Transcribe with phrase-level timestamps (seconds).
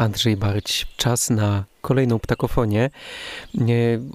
[0.00, 0.86] Andrzej Barć.
[0.96, 2.90] Czas na kolejną ptakofonię.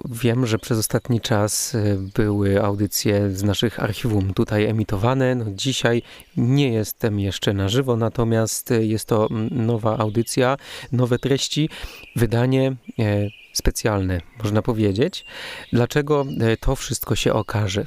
[0.06, 5.36] Wiem, że przez ostatni czas e, były audycje z naszych archiwum tutaj emitowane.
[5.36, 6.02] No, dzisiaj
[6.38, 10.58] nie jestem jeszcze na żywo, natomiast jest to nowa audycja,
[10.92, 11.70] nowe treści,
[12.16, 15.26] wydanie e, specjalne, można powiedzieć.
[15.74, 17.86] Dlaczego e, to wszystko się okaże?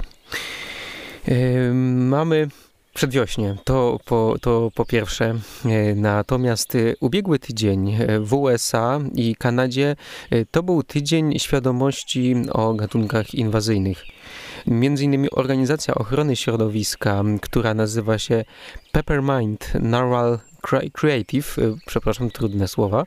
[1.95, 2.47] Mamy
[2.99, 5.35] Przedwiośnie, to po, to po pierwsze.
[5.65, 9.95] E, natomiast e, ubiegły tydzień e, w USA i Kanadzie
[10.51, 14.03] to był tydzień świadomości o gatunkach inwazyjnych.
[14.67, 18.45] Między innymi Organizacja Ochrony Środowiska, która nazywa się
[18.91, 20.39] Peppermint Narwhal
[20.93, 23.03] Creative, y, przepraszam, trudne słowa,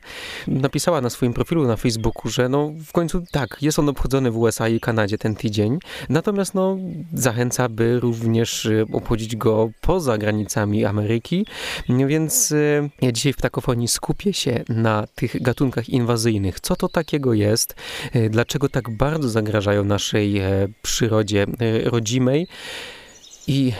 [0.47, 4.37] napisała na swoim profilu na Facebooku, że no w końcu tak, jest on obchodzony w
[4.37, 6.77] USA i Kanadzie ten tydzień, natomiast no
[7.13, 11.45] zachęca, by również y, obchodzić go poza granicami Ameryki,
[11.89, 16.59] więc y, ja dzisiaj w takofonii skupię się na tych gatunkach inwazyjnych.
[16.59, 17.75] Co to takiego jest?
[18.29, 22.47] Dlaczego tak bardzo zagrażają naszej e, przyrodzie e, rodzimej?
[23.47, 23.73] I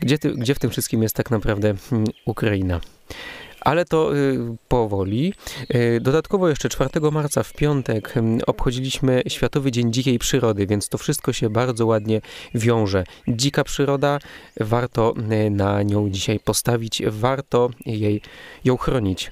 [0.00, 2.80] gdzie, ty, gdzie w tym wszystkim jest tak naprawdę mm, Ukraina?
[3.66, 5.32] Ale to y, powoli.
[5.74, 8.14] Y, dodatkowo jeszcze 4 marca w piątek
[8.46, 12.20] obchodziliśmy Światowy Dzień Dzikiej Przyrody, więc to wszystko się bardzo ładnie
[12.54, 13.04] wiąże.
[13.28, 14.18] Dzika przyroda,
[14.60, 15.14] warto
[15.46, 18.20] y, na nią dzisiaj postawić, warto jej,
[18.64, 19.30] ją chronić.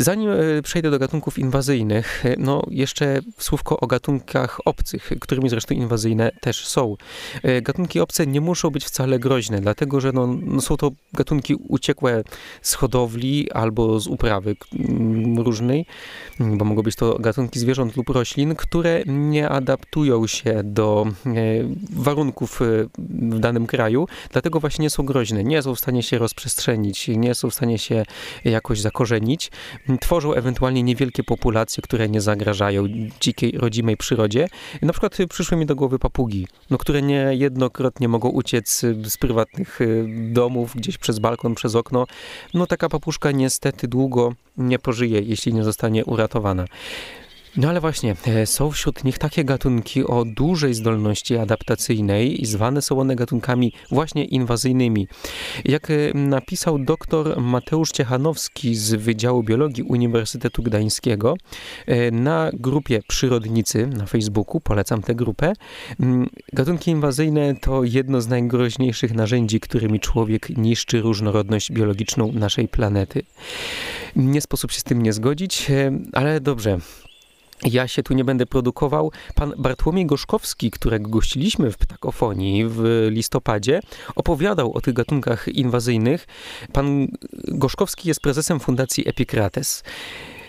[0.00, 5.74] Zanim e, przejdę do gatunków inwazyjnych, e, no jeszcze słówko o gatunkach obcych, którymi zresztą
[5.74, 6.96] inwazyjne też są.
[7.42, 11.54] E, gatunki obce nie muszą być wcale groźne, dlatego że no, no są to gatunki
[11.54, 12.24] uciekłe
[12.62, 14.56] z hodowli albo z uprawy
[15.36, 15.86] różnej,
[16.40, 21.06] bo mogą być to gatunki zwierząt lub roślin, które nie adaptują się do
[21.92, 22.60] warunków
[22.98, 27.34] w danym kraju, dlatego właśnie nie są groźne, nie są w stanie się rozprzestrzenić, nie
[27.34, 28.04] są w stanie się
[28.44, 29.50] jakoś zakorzenić
[29.98, 32.84] tworzą ewentualnie niewielkie populacje, które nie zagrażają
[33.20, 34.48] dzikiej, rodzimej przyrodzie.
[34.82, 40.06] Na przykład przyszły mi do głowy papugi, no, które niejednokrotnie mogą uciec z prywatnych y,
[40.32, 42.06] domów, gdzieś przez balkon, przez okno.
[42.54, 46.64] No taka papuszka niestety długo nie pożyje, jeśli nie zostanie uratowana.
[47.56, 52.82] No ale właśnie, e, są wśród nich takie gatunki o dużej zdolności adaptacyjnej i zwane
[52.82, 55.08] są one gatunkami właśnie inwazyjnymi.
[55.64, 61.36] Jak e, napisał dr Mateusz Ciechanowski z Wydziału Biologii Uniwersytetu Gdańskiego
[61.86, 65.52] e, na grupie Przyrodnicy na Facebooku, polecam tę grupę,
[66.52, 73.22] gatunki inwazyjne to jedno z najgroźniejszych narzędzi, którymi człowiek niszczy różnorodność biologiczną naszej planety.
[74.16, 75.66] Nie sposób się z tym nie zgodzić,
[76.12, 76.78] ale dobrze.
[77.64, 79.12] Ja się tu nie będę produkował.
[79.34, 83.80] Pan Bartłomiej Gorzkowski, którego gościliśmy w Ptakofonii w listopadzie,
[84.14, 86.26] opowiadał o tych gatunkach inwazyjnych.
[86.72, 87.08] Pan
[87.48, 89.82] Gorzkowski jest prezesem Fundacji Epikrates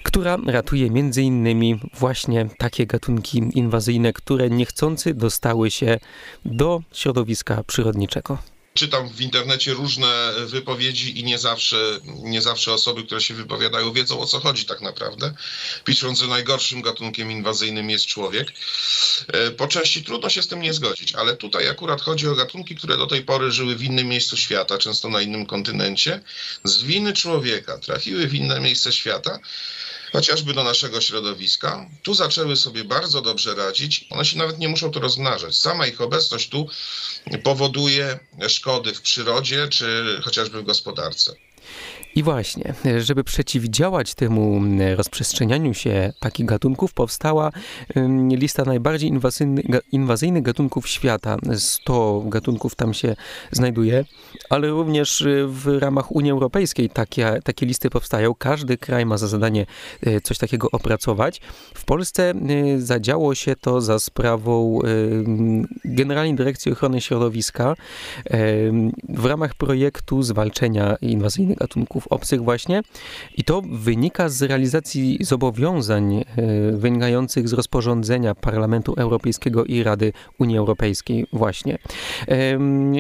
[0.04, 6.00] która ratuje między innymi właśnie takie gatunki inwazyjne, które niechcący dostały się
[6.46, 8.38] do środowiska przyrodniczego
[8.74, 14.20] czytam w internecie różne wypowiedzi i nie zawsze, nie zawsze osoby, które się wypowiadają, wiedzą
[14.20, 15.34] o co chodzi tak naprawdę.
[15.84, 18.48] Pisząc, że najgorszym gatunkiem inwazyjnym jest człowiek.
[19.28, 22.76] E, po części trudno się z tym nie zgodzić, ale tutaj akurat chodzi o gatunki,
[22.76, 26.22] które do tej pory żyły w innym miejscu świata, często na innym kontynencie,
[26.64, 29.40] z winy człowieka trafiły w inne miejsce świata
[30.12, 31.90] chociażby do naszego środowiska.
[32.04, 34.06] Tu zaczęły sobie bardzo dobrze radzić.
[34.10, 35.56] One się nawet nie muszą to rozmnażać.
[35.56, 36.68] Sama ich obecność tu
[37.44, 41.34] powoduje szkody w przyrodzie czy chociażby w gospodarce.
[42.16, 44.62] I właśnie, żeby przeciwdziałać temu
[44.96, 47.52] rozprzestrzenianiu się takich gatunków, powstała
[48.30, 51.38] lista najbardziej inwazyjnych, inwazyjnych gatunków świata.
[51.56, 53.16] 100 gatunków tam się
[53.52, 54.06] znajduje,
[54.50, 58.36] ale również y, w ramach Unii Europejskiej takie, takie listy powstają.
[58.36, 59.66] Każdy kraj ma za zadanie
[60.08, 61.42] y, coś takiego opracować.
[61.74, 64.80] W Polsce y, zadziało się to za sprawą
[65.86, 67.76] Generalnej Dyrekcji Ochrony Środowiska
[69.10, 72.82] w ramach projektu zwalczenia inwazyjnych gatunków gatunków obcych właśnie
[73.38, 76.24] i to wynika z realizacji zobowiązań e,
[76.72, 81.78] wynikających z rozporządzenia Parlamentu Europejskiego i Rady Unii Europejskiej właśnie.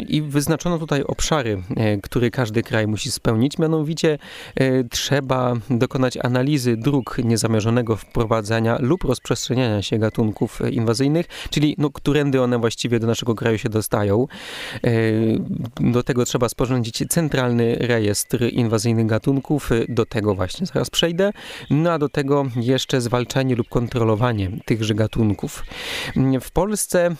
[0.07, 4.17] I wyznaczono tutaj obszary, e, które każdy kraj musi spełnić, mianowicie
[4.55, 12.41] e, trzeba dokonać analizy dróg niezamierzonego wprowadzania lub rozprzestrzeniania się gatunków inwazyjnych, czyli no, którędy
[12.41, 14.27] one właściwie do naszego kraju się dostają.
[15.79, 19.69] Do tego trzeba sporządzić centralny rejestr inwazyjnych inwazyjnych gatunków.
[19.89, 21.31] Do tego właśnie zaraz przejdę.
[21.69, 25.63] No a do tego jeszcze zwalczanie lub kontrolowanie tychże gatunków.
[26.41, 27.15] W Polsce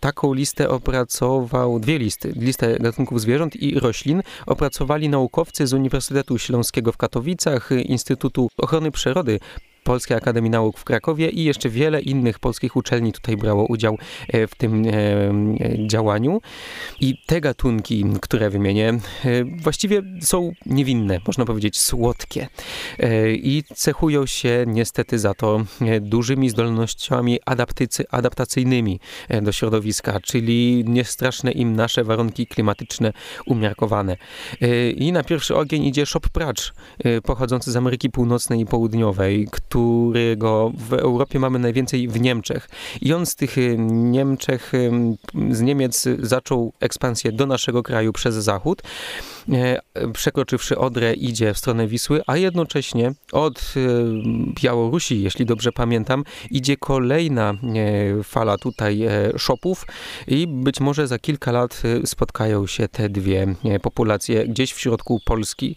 [0.00, 6.92] taką listę opracował, dwie listy, listę gatunków zwierząt i roślin opracowali naukowcy z Uniwersytetu Śląskiego
[6.92, 9.40] w Katowicach, Instytutu Ochrony Przyrody
[9.84, 13.98] Polskiej Akademii Nauk w Krakowie i jeszcze wiele innych polskich uczelni tutaj brało udział
[14.28, 14.92] e, w tym e,
[15.86, 16.40] działaniu.
[17.00, 18.98] I te gatunki, które wymienię, e,
[19.44, 22.48] właściwie są niewinne, można powiedzieć słodkie.
[23.32, 25.64] I cechują się niestety za to
[26.00, 27.38] dużymi zdolnościami
[28.10, 29.00] adaptacyjnymi
[29.42, 33.12] do środowiska, czyli niestraszne im nasze warunki klimatyczne
[33.46, 34.16] umiarkowane.
[34.96, 36.72] I na pierwszy ogień idzie szop pracz,
[37.24, 42.68] pochodzący z Ameryki Północnej i Południowej, którego w Europie mamy najwięcej w Niemczech.
[43.00, 43.56] I on z tych
[43.88, 44.72] Niemczech,
[45.50, 48.82] z Niemiec zaczął ekspansję do naszego kraju przez zachód.
[49.52, 49.80] E,
[50.12, 53.74] przekroczywszy Odrę idzie w stronę Wisły, a jednocześnie od
[54.62, 57.54] Białorusi, jeśli dobrze pamiętam, idzie kolejna e,
[58.22, 59.86] fala tutaj e, szopów
[60.26, 65.76] i być może za kilka lat spotkają się te dwie populacje gdzieś w środku Polski.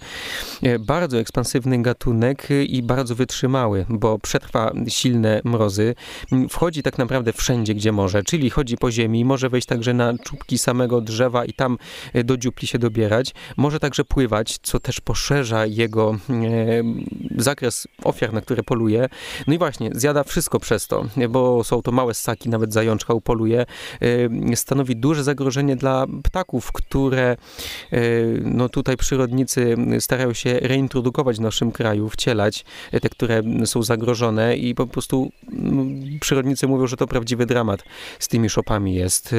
[0.80, 5.96] Bardzo ekspansywny gatunek i bardzo wytrzymały bo przetrwa silne mrozy,
[6.50, 10.58] wchodzi tak naprawdę wszędzie, gdzie może, czyli chodzi po ziemi, może wejść także na czubki
[10.58, 11.78] samego drzewa i tam
[12.14, 16.36] e, do dziupli się dobierać, może także pływać, co też poszerza jego e,
[17.38, 19.10] zakres ofiar, na które poluje.
[19.48, 23.66] No i właśnie, zjada wszystko przez to, bo są to małe ssaki, nawet zajączka upoluje.
[24.52, 27.38] E, stanowi duże zagrożenie dla ptaków, które
[28.42, 32.66] no tutaj przyrodnicy starają się reintrodukować w naszym kraju, wcielać,
[33.02, 37.84] te, które są są zagrożone i po prostu mm, przyrodnicy mówią, że to prawdziwy dramat
[38.20, 39.36] z tymi szopami jest.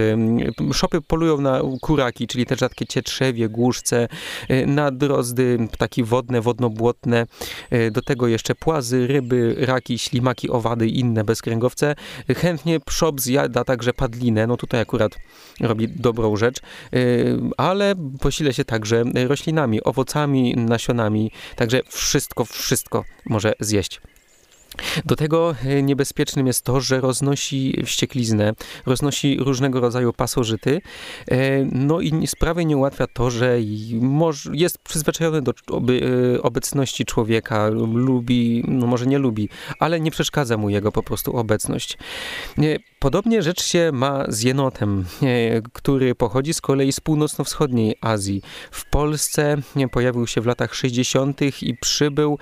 [0.72, 4.08] Szopy polują na kuraki, czyli te rzadkie cietrzewie, głuszce,
[4.50, 7.26] y, na drozdy, ptaki wodne, wodno-błotne,
[7.72, 11.94] y, do tego jeszcze płazy, ryby, raki, ślimaki, owady i inne bezkręgowce.
[12.36, 15.12] Chętnie szop zjada także padlinę, no tutaj akurat
[15.60, 16.58] robi dobrą rzecz,
[16.94, 24.00] y, ale posile się także roślinami, owocami, nasionami, także wszystko, wszystko może zjeść.
[25.04, 28.54] Do tego e, niebezpiecznym jest to, że roznosi wściekliznę,
[28.86, 30.80] roznosi różnego rodzaju pasożyty,
[31.30, 33.58] e, no i sprawy nie ułatwia to, że
[34.52, 40.70] jest przyzwyczajony do e, obecności człowieka, lubi, no może nie lubi, ale nie przeszkadza mu
[40.70, 41.98] jego po prostu obecność.
[42.98, 45.04] Podobnie rzecz się ma z jenotem,
[45.72, 48.42] który pochodzi z kolei z północno-wschodniej Azji.
[48.70, 49.56] W Polsce
[49.92, 51.40] pojawił się w latach 60.
[51.62, 52.38] i przybył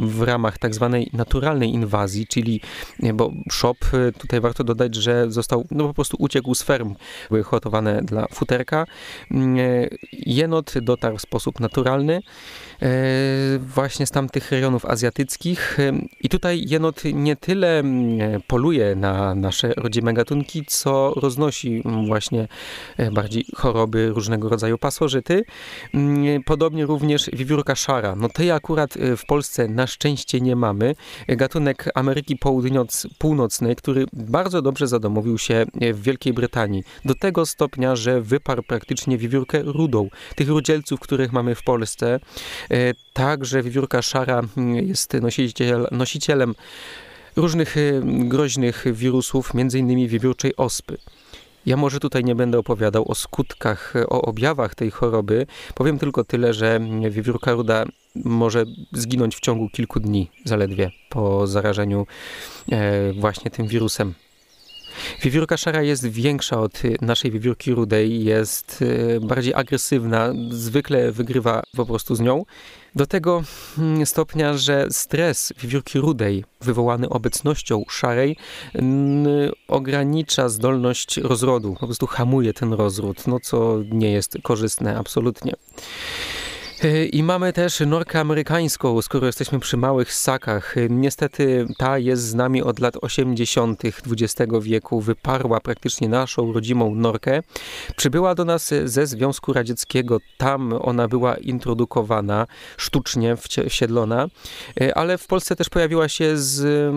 [0.00, 2.60] w ramach tak zwanej naturalnej inwazji, czyli,
[3.14, 6.94] bo shop, y, tutaj warto dodać, że został, no po prostu uciekł z ferm,
[7.30, 8.84] były hotowane dla futerka.
[9.30, 12.20] Mm, e, jenot dotarł w sposób naturalny e,
[13.58, 19.72] właśnie z tamtych rejonów azjatyckich e, i tutaj jenot nie tyle mm, poluje na nasze
[19.76, 22.48] rodzime gatunki, co roznosi właśnie
[23.12, 25.44] bardziej choroby różnego rodzaju pasożyty.
[25.94, 28.16] Mm, podobnie również wiewiórka szara.
[28.16, 30.94] No tej akurat w Polsce na szczęście nie mamy,
[31.28, 36.84] gatunek Ameryki Południoc Północnej, który bardzo dobrze zadomowił się w Wielkiej Brytanii.
[37.04, 40.08] Do tego stopnia, że wyparł praktycznie wiewiórkę rudą.
[40.34, 42.20] Tych rudzielców, których mamy w Polsce.
[42.70, 44.42] E, także wiewiórka szara
[44.82, 46.54] jest nosiciel, nosicielem
[47.36, 50.08] różnych e, groźnych wirusów, m.in.
[50.08, 50.98] wiewiórczej ospy.
[51.66, 55.46] Ja może tutaj nie będę opowiadał o skutkach, o objawach tej choroby.
[55.74, 57.84] Powiem tylko tyle, że wiewiórka ruda
[58.14, 62.06] może zginąć w ciągu kilku dni zaledwie po zarażeniu
[62.72, 64.14] e, właśnie tym wirusem.
[65.22, 68.84] Wiewiórka szara jest większa od naszej wiewiórki rudej, jest
[69.16, 72.44] e, bardziej agresywna, zwykle wygrywa po prostu z nią.
[72.94, 73.42] Do tego
[73.78, 78.36] mm, stopnia, że stres wiewiórki rudej wywołany obecnością szarej
[79.68, 85.52] ogranicza zdolność rozrodu, po prostu hamuje ten rozród, no co nie jest korzystne absolutnie.
[86.84, 90.76] E, I mamy też norkę amerykańską, skoro jesteśmy przy małych ssakach.
[90.78, 93.82] E, niestety ta jest z nami od lat 80.
[93.84, 97.42] XX wieku, wyparła praktycznie naszą rodzimą norkę.
[97.96, 103.36] Przybyła do nas ze Związku Radzieckiego, tam ona była introdukowana, sztucznie
[103.68, 104.26] wsiedlona,
[104.80, 106.92] e, ale w Polsce też pojawiła się z,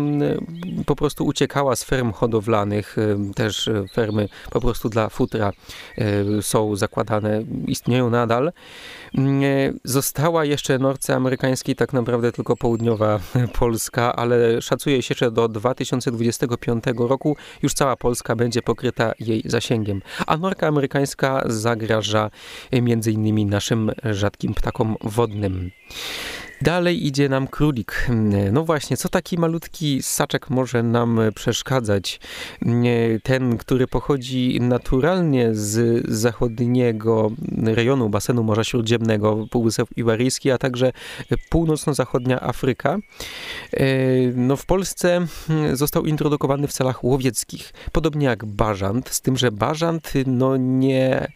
[0.85, 2.95] po prostu uciekała z ferm hodowlanych,
[3.35, 5.51] też fermy po prostu dla futra
[6.41, 8.51] są zakładane, istnieją nadal.
[9.83, 13.19] Została jeszcze Norce Amerykańskiej tak naprawdę tylko południowa
[13.59, 20.01] Polska, ale szacuje się, że do 2025 roku już cała Polska będzie pokryta jej zasięgiem.
[20.27, 22.31] A norka amerykańska zagraża
[22.71, 25.71] między innymi naszym rzadkim ptakom wodnym.
[26.61, 28.07] Dalej idzie nam królik.
[28.51, 32.19] No właśnie, co taki malutki ssaczek może nam przeszkadzać?
[33.23, 37.31] Ten, który pochodzi naturalnie z zachodniego
[37.63, 40.91] rejonu basenu Morza Śródziemnego, Półwysep Iwaryjski, a także
[41.49, 42.97] północno-zachodnia Afryka.
[44.35, 45.25] No w Polsce
[45.73, 51.31] został introdukowany w celach łowieckich, podobnie jak bażant, z tym, że bażant no nie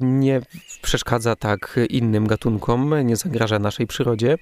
[0.00, 0.40] nie
[0.82, 4.38] przeszkadza tak innym gatunkom, nie zagraża naszej przyrodzie.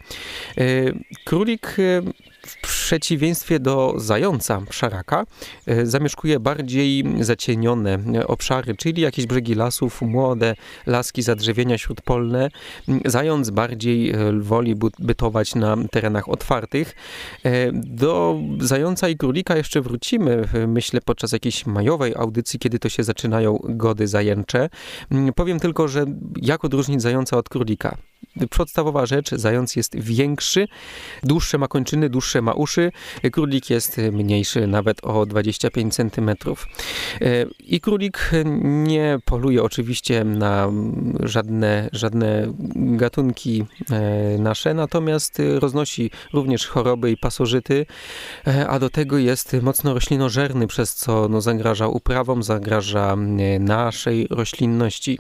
[0.59, 2.03] Y, królik y,
[2.47, 5.25] w przeciwieństwie do zająca szaraka
[5.67, 10.55] e, zamieszkuje bardziej zacienione obszary, czyli jakieś brzegi lasów, młode
[10.87, 12.49] laski, zadrzewienia śródpolne.
[13.05, 16.95] Zając bardziej e, woli bytować na terenach otwartych.
[17.45, 23.05] E, do zająca i królika jeszcze wrócimy, myślę, podczas jakiejś majowej audycji, kiedy to się
[23.05, 24.69] zaczynają gody zajęcze.
[25.35, 26.05] Powiem tylko, że
[26.43, 27.97] jak odróżnić zająca od królika?
[28.51, 30.69] Podstawowa rzecz, zając jest większy,
[31.23, 32.93] dłuższe ma kończyny, dłuższe ma uszy,
[33.33, 36.31] królik jest mniejszy, nawet o 25 cm.
[36.31, 38.31] E, I królik
[38.63, 40.73] nie poluje oczywiście na
[41.21, 47.87] żadne, żadne gatunki e, nasze, natomiast roznosi również choroby i pasożyty,
[48.47, 53.17] e, a do tego jest mocno roślinożerny, przez co no, zagraża uprawom, zagraża
[53.61, 55.19] naszej roślinności.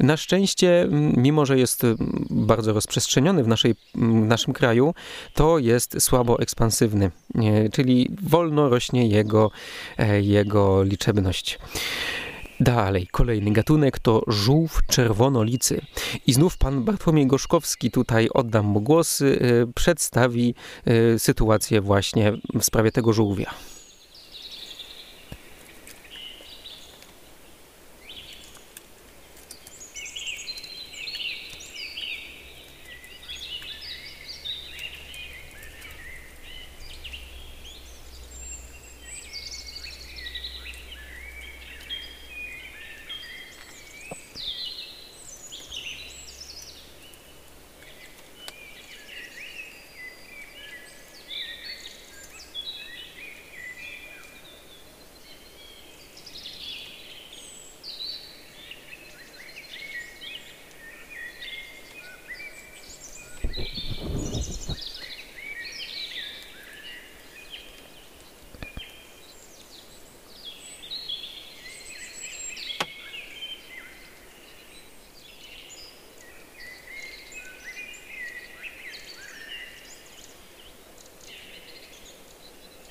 [0.00, 1.86] Na szczęście, mimo że jest
[2.38, 4.94] bardzo rozprzestrzeniony w, naszej, w naszym kraju,
[5.34, 7.10] to jest słabo ekspansywny,
[7.72, 9.50] czyli wolno rośnie jego,
[9.98, 11.58] e, jego liczebność.
[12.60, 15.80] Dalej, kolejny gatunek to żółw czerwonolicy.
[16.26, 19.26] I znów pan Bartłomiej Gorzkowski, tutaj oddam mu głos, e,
[19.74, 20.54] przedstawi
[20.84, 23.54] e, sytuację właśnie w sprawie tego żółwia.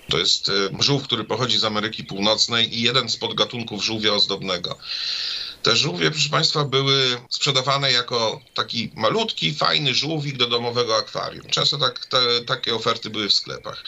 [0.10, 4.78] To jest e, żółw, który pochodzi z Ameryki Północnej i jeden z podgatunków żółwia ozdobnego.
[5.64, 11.48] Te żółwie, proszę Państwa, były sprzedawane jako taki malutki, fajny żółwik do domowego akwarium.
[11.50, 13.84] Często tak, te, takie oferty były w sklepach.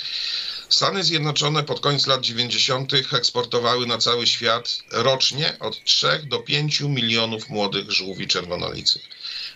[0.69, 2.93] Stany Zjednoczone pod koniec lat 90.
[2.93, 8.99] eksportowały na cały świat rocznie od 3 do 5 milionów młodych żółwi czerwonolicy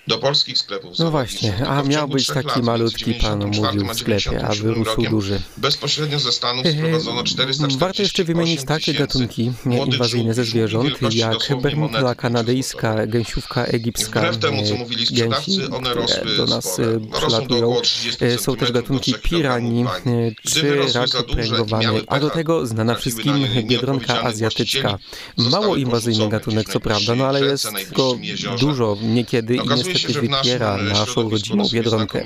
[0.08, 1.00] do polskich sklepów.
[1.00, 5.42] No właśnie, a miał być taki lat, malutki pan mówił w sklepie, a wyrósł duży.
[5.58, 9.52] Bezpośrednio ze Stanów sprowadzono 440 Warto jeszcze wymienić takie gatunki
[9.86, 16.38] inwazyjne ze zwierząt, jak bermuda kanadyjska, gęsiówka egipska, Wbrew temu, co mówili gęsi, one rosły
[16.38, 17.00] do nas spore.
[17.18, 17.82] przylatują.
[18.22, 24.22] E, są też gatunki piranii, e, czy raki pręgowany, a do tego znana wszystkim biedronka
[24.22, 24.98] azjatycka.
[25.38, 28.18] Mało inwazyjny gatunek, co prawda, no ale jest go
[28.60, 32.24] dużo niekiedy i niestety niestety wypiera naszą rodzimą biedronkę.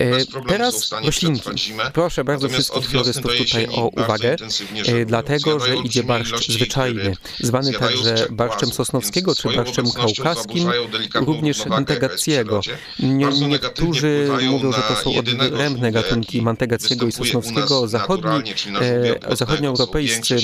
[0.00, 1.50] E, teraz roślinki.
[1.92, 4.36] Proszę bardzo wszystkich florystów tutaj o uwagę,
[4.86, 10.70] e, dlatego, że idzie barszcz zwyczajny, zwany także barszczem sosnowskiego czy barszczem kaukaskim,
[11.14, 12.60] również Mantegackiego.
[13.00, 17.88] Niektórzy mówią, że to są odrębne gatunki Mantegackiego i sosnowskiego.
[17.88, 18.52] Zachodni,
[19.30, 20.36] e, zachodnioeuropejscy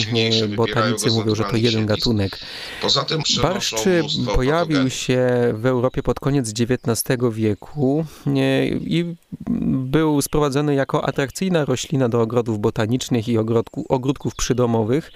[0.56, 2.38] botanicy mówią, że to jeden gatunek.
[3.42, 3.74] Barszcz
[4.34, 8.04] pojawił się w Europie pod koniec XIX wieku
[8.80, 9.14] i
[9.70, 15.12] był sprowadzony jako atrakcyjna roślina do ogrodów botanicznych i ogrodku, ogródków przydomowych.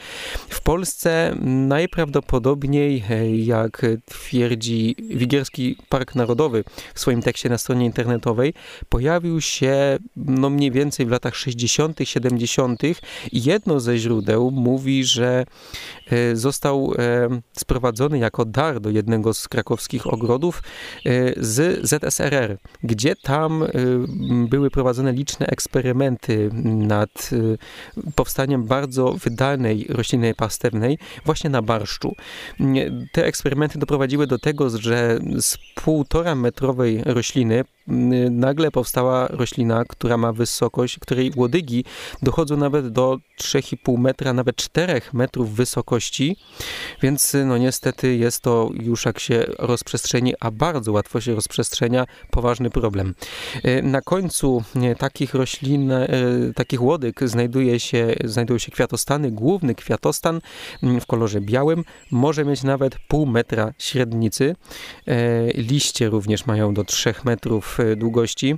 [0.49, 3.05] W Polsce najprawdopodobniej,
[3.47, 8.55] jak twierdzi Wigierski Park Narodowy w swoim tekście na stronie internetowej,
[8.89, 12.83] pojawił się no mniej więcej w latach 60., 70.
[13.33, 15.45] i jedno ze źródeł mówi, że
[16.11, 20.63] e, został e, sprowadzony jako dar do jednego z krakowskich ogrodów
[21.37, 23.65] z ZSRR, gdzie tam
[24.49, 27.31] były prowadzone liczne eksperymenty nad
[28.15, 32.15] powstaniem bardzo wydajnej rośliny pastewnej właśnie na barszczu.
[33.13, 37.65] Te eksperymenty doprowadziły do tego, że z półtora metrowej rośliny
[38.31, 41.85] nagle powstała roślina, która ma wysokość, której łodygi
[42.23, 46.37] dochodzą nawet do 3,5 metra, nawet 4 metrów wysokości,
[47.03, 52.71] więc no niestety jest to już jak się rozprzestrzeni, a bardzo łatwo się rozprzestrzenia, poważny
[52.71, 53.15] problem.
[53.63, 54.63] E, na końcu
[54.99, 55.93] takich roślin,
[56.55, 59.31] takich łodyg znajduje się, znajdują się kwiatostany.
[59.31, 60.41] Główny kwiatostan
[61.01, 64.57] w kolorze białym może mieć nawet pół metra średnicy.
[65.55, 68.55] Liście również mają do 3 metrów długości.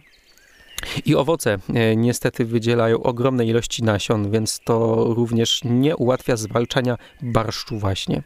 [1.07, 7.79] I owoce e, niestety wydzielają ogromne ilości nasion, więc to również nie ułatwia zwalczania barszczu
[7.79, 8.23] właśnie.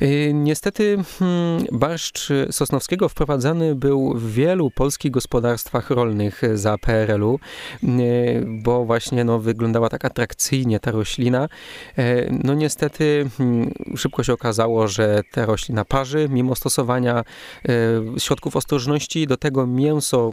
[0.00, 7.38] E, niestety hmm, barszcz sosnowskiego wprowadzany był w wielu polskich gospodarstwach rolnych za PRL-u,
[7.82, 7.86] e,
[8.46, 11.48] bo właśnie no, wyglądała tak atrakcyjnie ta roślina.
[12.44, 17.24] No niestety hmm, szybko się okazało, że ta roślina parzy, mimo stosowania
[18.18, 20.32] środków ostrożności, do tego mięso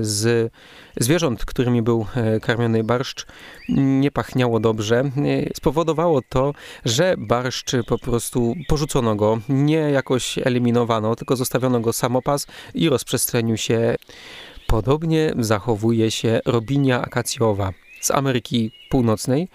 [0.00, 0.52] z
[0.96, 3.26] zwierząt, którymi był e, karmiony barszcz,
[3.68, 5.00] nie pachniało dobrze.
[5.00, 5.10] E,
[5.56, 6.52] spowodowało to,
[6.84, 13.56] że barszcz po prostu porzucono go, nie jakoś eliminowano, tylko zostawiono go samopas i rozprzestrzenił
[13.56, 13.94] się.
[14.66, 19.48] Podobnie zachowuje się robinia akacjowa z Ameryki Północnej.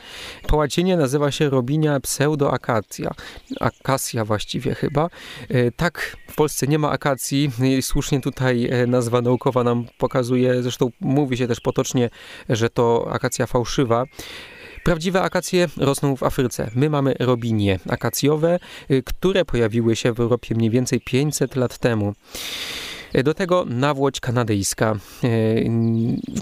[0.48, 3.12] Po łacinie nazywa się robinia pseudoakacja.
[3.60, 5.10] Akacja właściwie chyba.
[5.50, 7.51] E, tak, w Polsce nie ma akacji.
[7.82, 12.10] Słusznie tutaj e, nazwa naukowa nam pokazuje, zresztą mówi się też potocznie,
[12.50, 14.06] że to akacja fałszywa.
[14.84, 16.72] Prawdziwe akacje rosną w Afryce.
[16.75, 22.13] My mamy robinie akacjowe, e, które pojawiły się w Europie mniej więcej 500 lat temu.
[23.13, 24.95] Do tego nawłoć kanadyjska.
[25.23, 25.27] E,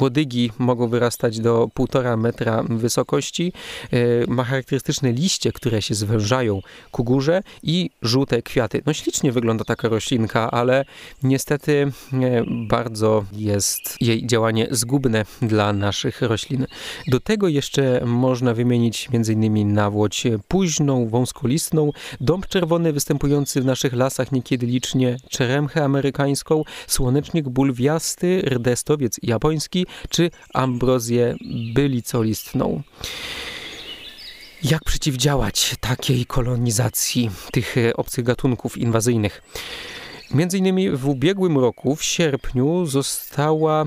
[0.01, 3.53] łodygi mogą wyrastać do 1,5 metra wysokości.
[3.91, 3.97] E,
[4.27, 8.81] ma charakterystyczne liście, które się zwężają ku górze i żółte kwiaty.
[8.85, 10.85] No ślicznie wygląda taka roślinka, ale
[11.23, 16.65] niestety e, bardzo jest jej działanie zgubne dla naszych roślin.
[17.07, 19.73] Do tego jeszcze można wymienić m.in.
[19.73, 26.56] nawłoć późną, wąskolistną, dąb czerwony występujący w naszych lasach niekiedy licznie, czeremchę amerykańską,
[26.87, 31.35] słonecznik bulwiasty, rdestowiec japoński czy ambrozję
[31.73, 32.81] bylicolistną.
[34.63, 39.41] Jak przeciwdziałać takiej kolonizacji tych obcych gatunków inwazyjnych?
[40.33, 43.85] Między innymi w ubiegłym roku, w sierpniu, została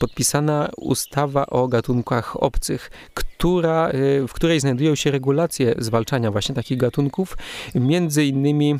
[0.00, 6.78] podpisana ustawa o gatunkach obcych, która, y, w której znajdują się regulacje zwalczania właśnie takich
[6.78, 7.36] gatunków.
[7.74, 8.78] Między innymi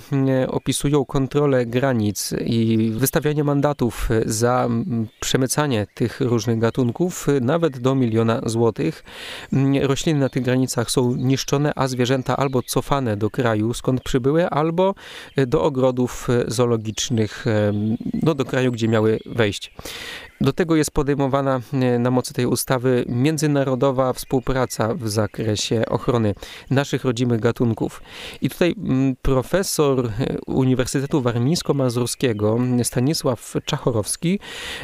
[0.48, 4.68] opisują kontrolę granic i wystawianie mandatów za
[5.20, 9.04] przemycanie tych różnych gatunków nawet do miliona złotych.
[9.82, 14.94] Rośliny na tych granicach są niszczone, a zwierzęta albo cofane do kraju, skąd przybyły, albo
[15.46, 17.44] do ogrodów zoologicznych,
[18.22, 19.72] no do kraju, gdzie miały wejść.
[20.42, 26.34] Do tego jest podejmowana e, na mocy tej ustawy międzynarodowa współpraca w zakresie ochrony
[26.70, 28.02] naszych rodzimych gatunków.
[28.40, 34.38] I tutaj mm, profesor e, Uniwersytetu Warmińsko-Mazurskiego Stanisław Czachorowski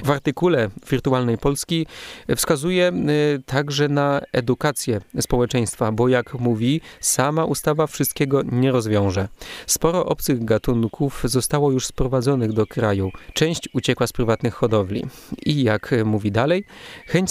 [0.05, 1.87] w artykule Wirtualnej Polski
[2.37, 2.92] wskazuje e,
[3.47, 9.29] także na edukację społeczeństwa, bo jak mówi, sama ustawa wszystkiego nie rozwiąże.
[9.66, 13.11] Sporo obcych gatunków zostało już sprowadzonych do kraju.
[13.35, 15.05] Część uciekła z prywatnych hodowli
[15.46, 16.64] i jak mówi dalej,
[17.06, 17.30] chęć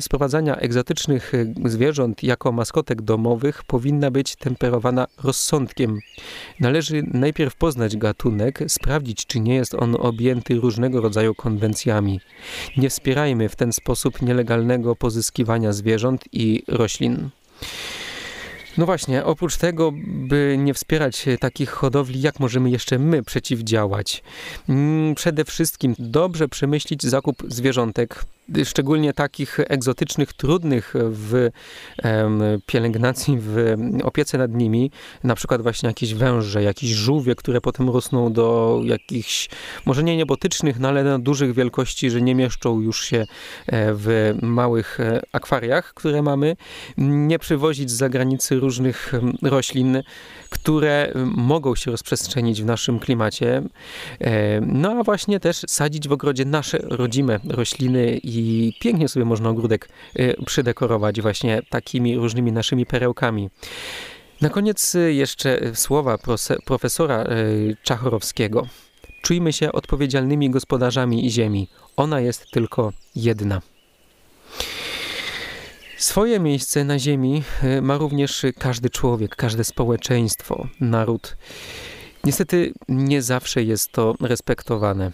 [0.00, 1.32] sprowadzania egzotycznych
[1.64, 5.98] zwierząt jako maskotek domowych powinna być temperowana rozsądkiem.
[6.60, 12.20] Należy najpierw poznać gatunek, sprawdzić, czy nie jest on objęty różnego rodzaju konwencjami.
[12.76, 17.30] Nie wspierajmy w ten sposób nielegalnego pozyskiwania zwierząt i roślin.
[18.78, 24.22] No właśnie, oprócz tego, by nie wspierać takich hodowli, jak możemy jeszcze my przeciwdziałać?
[24.68, 28.24] Mm, przede wszystkim dobrze przemyślić zakup zwierzątek
[28.64, 31.50] szczególnie takich egzotycznych, trudnych w
[32.66, 34.90] pielęgnacji, w opiece nad nimi,
[35.24, 39.48] na przykład właśnie jakieś węże, jakieś żółwie, które potem rosną do jakichś,
[39.86, 43.26] może nie niebotycznych, no ale na dużych wielkości, że nie mieszczą już się e,
[43.94, 46.56] w małych e, akwariach, które mamy,
[46.98, 50.02] nie przywozić z zagranicy różnych roślin,
[50.50, 53.62] które mogą się rozprzestrzenić w naszym klimacie.
[54.20, 58.35] E, no a właśnie też sadzić w ogrodzie nasze rodzime rośliny i
[58.80, 59.88] pięknie sobie można ogródek
[60.46, 63.50] przydekorować właśnie takimi różnymi naszymi perełkami.
[64.40, 66.18] Na koniec jeszcze słowa
[66.64, 67.24] profesora
[67.82, 68.66] Czachorowskiego.
[69.22, 71.68] Czujmy się odpowiedzialnymi gospodarzami ziemi.
[71.96, 73.62] Ona jest tylko jedna.
[75.98, 77.42] Swoje miejsce na Ziemi
[77.82, 81.36] ma również każdy człowiek, każde społeczeństwo, naród.
[82.24, 85.12] Niestety nie zawsze jest to respektowane.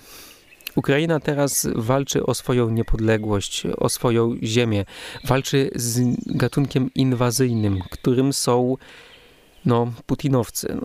[0.76, 4.84] Ukraina teraz walczy o swoją niepodległość, o swoją ziemię.
[5.24, 8.76] Walczy z gatunkiem inwazyjnym, którym są
[9.64, 10.76] no, putinowcy.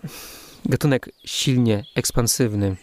[0.66, 2.76] Gatunek silnie ekspansywny.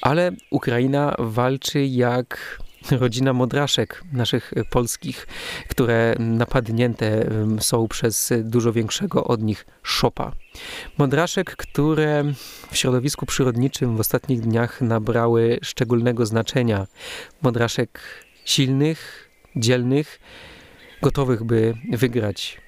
[0.00, 2.58] Ale Ukraina walczy jak
[2.90, 5.26] rodzina modraszek naszych polskich,
[5.68, 10.32] które napadnięte są przez dużo większego od nich szopa.
[10.98, 12.24] Modraszek, które
[12.70, 16.86] w środowisku przyrodniczym w ostatnich dniach nabrały szczególnego znaczenia.
[17.42, 18.00] Modraszek
[18.44, 20.20] silnych, dzielnych,
[21.02, 22.60] gotowych by wygrać,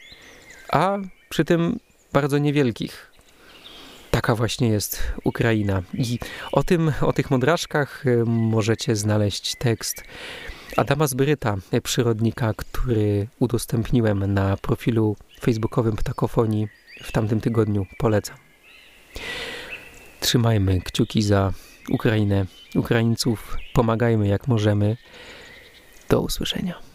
[0.72, 1.78] a przy tym
[2.12, 3.09] bardzo niewielkich
[4.20, 5.82] Taka właśnie jest Ukraina.
[5.94, 6.18] I
[6.52, 10.04] o tym, o tych modraszkach y, możecie znaleźć tekst
[10.76, 16.68] Adama Zbryta, przyrodnika, który udostępniłem na profilu facebookowym Ptakofonii
[17.02, 17.86] w tamtym tygodniu.
[17.98, 18.36] Polecam.
[20.20, 21.52] Trzymajmy kciuki za
[21.90, 24.96] Ukrainę, Ukraińców, pomagajmy jak możemy.
[26.08, 26.89] Do usłyszenia.